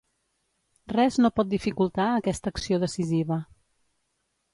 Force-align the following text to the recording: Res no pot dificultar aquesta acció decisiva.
Res 0.93 1.19
no 1.25 1.29
pot 1.39 1.51
dificultar 1.51 2.07
aquesta 2.13 2.53
acció 2.53 2.81
decisiva. 2.85 3.39